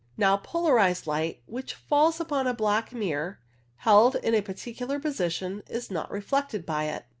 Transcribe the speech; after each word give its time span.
Now, 0.17 0.35
polarized 0.35 1.05
light 1.05 1.43
which 1.45 1.75
falls 1.75 2.19
upon 2.19 2.47
a 2.47 2.55
black 2.55 2.91
mirror 2.91 3.37
held 3.75 4.15
in 4.15 4.33
a 4.33 4.41
particular 4.41 4.99
position 4.99 5.61
is 5.69 5.91
not 5.91 6.09
reflected 6.09 6.65
by 6.65 6.85
it. 6.85 7.05